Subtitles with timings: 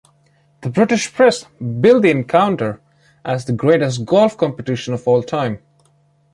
[0.61, 2.81] The British press billed the encounter
[3.23, 5.59] as the greatest golf competition of all time.